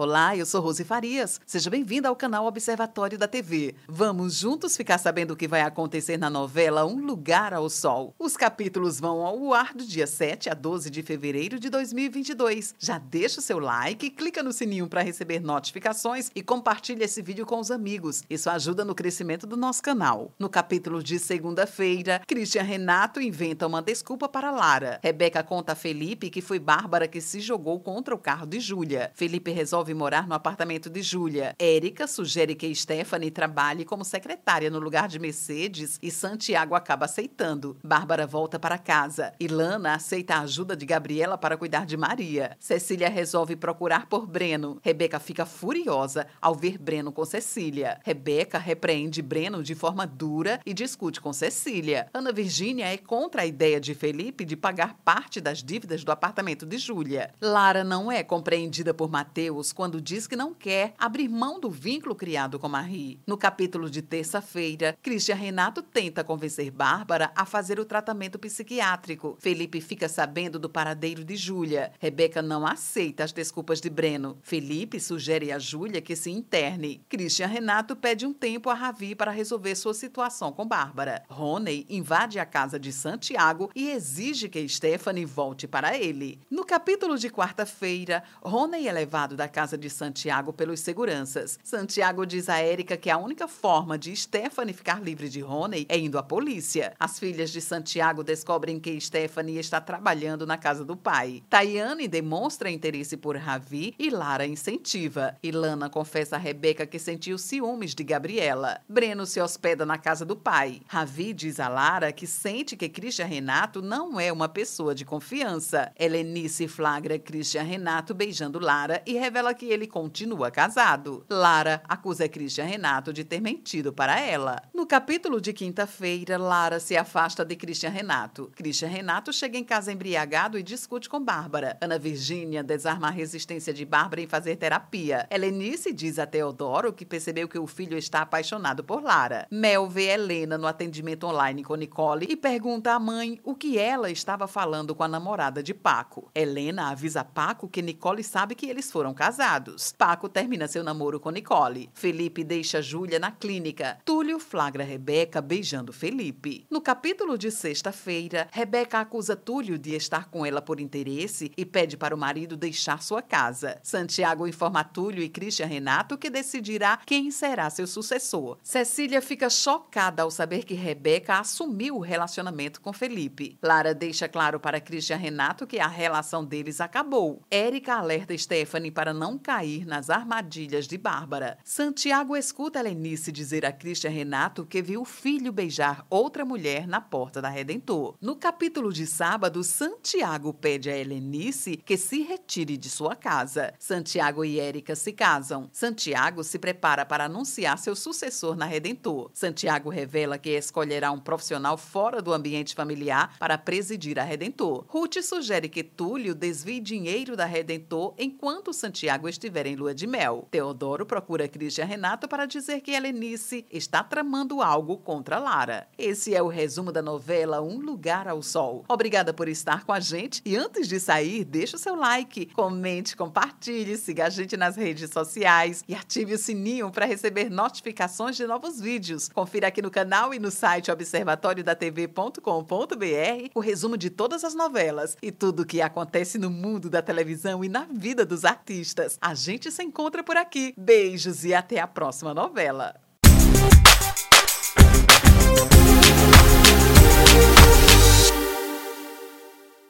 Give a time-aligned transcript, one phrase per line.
[0.00, 1.40] Olá, eu sou Rose Farias.
[1.44, 3.74] Seja bem-vinda ao canal Observatório da TV.
[3.88, 8.14] Vamos juntos ficar sabendo o que vai acontecer na novela Um Lugar ao Sol.
[8.16, 12.76] Os capítulos vão ao ar do dia 7 a 12 de fevereiro de 2022.
[12.78, 17.44] Já deixa o seu like, clica no sininho para receber notificações e compartilha esse vídeo
[17.44, 18.22] com os amigos.
[18.30, 20.30] Isso ajuda no crescimento do nosso canal.
[20.38, 25.00] No capítulo de segunda-feira, Christian Renato inventa uma desculpa para Lara.
[25.02, 29.10] Rebeca conta a Felipe que foi Bárbara que se jogou contra o carro de Júlia.
[29.12, 31.54] Felipe resolve morar no apartamento de Júlia.
[31.58, 37.76] Érica sugere que Stephanie trabalhe como secretária no lugar de Mercedes e Santiago acaba aceitando.
[37.82, 39.32] Bárbara volta para casa.
[39.38, 42.56] Ilana aceita a ajuda de Gabriela para cuidar de Maria.
[42.58, 44.78] Cecília resolve procurar por Breno.
[44.82, 48.00] Rebeca fica furiosa ao ver Breno com Cecília.
[48.04, 52.08] Rebeca repreende Breno de forma dura e discute com Cecília.
[52.12, 56.66] Ana Virgínia é contra a ideia de Felipe de pagar parte das dívidas do apartamento
[56.66, 57.32] de Júlia.
[57.40, 62.12] Lara não é compreendida por Mateus quando diz que não quer abrir mão do vínculo
[62.12, 63.20] criado com Marie.
[63.24, 69.36] No capítulo de terça-feira, Christian Renato tenta convencer Bárbara a fazer o tratamento psiquiátrico.
[69.38, 71.92] Felipe fica sabendo do paradeiro de Júlia.
[72.00, 74.36] Rebeca não aceita as desculpas de Breno.
[74.42, 77.00] Felipe sugere a Júlia que se interne.
[77.08, 81.22] Christian Renato pede um tempo a Ravi para resolver sua situação com Bárbara.
[81.30, 86.40] Rony invade a casa de Santiago e exige que Stephanie volte para ele.
[86.50, 91.58] No capítulo de quarta-feira, Rony é levado da casa de Santiago pelos seguranças.
[91.62, 95.98] Santiago diz a Érica que a única forma de Stephanie ficar livre de Rony é
[95.98, 96.94] indo à polícia.
[96.98, 101.42] As filhas de Santiago descobrem que Stephanie está trabalhando na casa do pai.
[101.50, 105.36] Tayane demonstra interesse por Ravi e Lara incentiva.
[105.42, 108.80] Ilana confessa a Rebeca que sentiu ciúmes de Gabriela.
[108.88, 110.80] Breno se hospeda na casa do pai.
[110.86, 115.92] Ravi diz a Lara que sente que Christian Renato não é uma pessoa de confiança.
[115.98, 121.26] Helenice flagra Christian Renato beijando Lara e revela que ele continua casado.
[121.28, 124.62] Lara acusa Christian Renato de ter mentido para ela.
[124.72, 128.50] No capítulo de quinta-feira, Lara se afasta de Christian Renato.
[128.54, 131.76] Christian Renato chega em casa embriagado e discute com Bárbara.
[131.80, 135.26] Ana Virgínia desarma a resistência de Bárbara em fazer terapia.
[135.30, 139.48] Helenice diz a Teodoro que percebeu que o filho está apaixonado por Lara.
[139.50, 144.08] Mel vê Helena no atendimento online com Nicole e pergunta à mãe o que ela
[144.08, 146.30] estava falando com a namorada de Paco.
[146.32, 149.47] Helena avisa Paco que Nicole sabe que eles foram casados.
[149.96, 151.88] Paco termina seu namoro com Nicole.
[151.94, 153.98] Felipe deixa Júlia na clínica.
[154.04, 156.66] Túlio flagra Rebeca beijando Felipe.
[156.70, 161.96] No capítulo de sexta-feira, Rebeca acusa Túlio de estar com ela por interesse e pede
[161.96, 163.80] para o marido deixar sua casa.
[163.82, 168.58] Santiago informa Túlio e Christian Renato que decidirá quem será seu sucessor.
[168.62, 173.56] Cecília fica chocada ao saber que Rebeca assumiu o relacionamento com Felipe.
[173.62, 177.40] Lara deixa claro para Christian Renato que a relação deles acabou.
[177.50, 181.58] Érica alerta Stephanie para não cair nas armadilhas de Bárbara.
[181.64, 187.00] Santiago escuta Lenice dizer a Christian Renato que viu o filho beijar outra mulher na
[187.00, 188.16] porta da Redentor.
[188.20, 193.74] No capítulo de sábado, Santiago pede a Helenice que se retire de sua casa.
[193.78, 195.68] Santiago e Érica se casam.
[195.72, 199.30] Santiago se prepara para anunciar seu sucessor na Redentor.
[199.34, 204.84] Santiago revela que escolherá um profissional fora do ambiente familiar para presidir a Redentor.
[204.88, 210.46] Ruth sugere que Túlio desvie dinheiro da Redentor enquanto Santiago estiver em lua de mel.
[210.50, 215.88] Teodoro procura Christian Renato para dizer que Helenice está tramando algo contra Lara.
[215.98, 218.84] Esse é o resumo da novela Um Lugar ao Sol.
[218.88, 223.16] Obrigada por estar com a gente e antes de sair, deixe o seu like, comente,
[223.16, 228.46] compartilhe, siga a gente nas redes sociais e ative o sininho para receber notificações de
[228.46, 229.28] novos vídeos.
[229.28, 235.30] Confira aqui no canal e no site observatoriodatv.com.br o resumo de todas as novelas e
[235.30, 239.07] tudo o que acontece no mundo da televisão e na vida dos artistas.
[239.20, 240.74] A gente se encontra por aqui.
[240.76, 242.94] Beijos e até a próxima novela.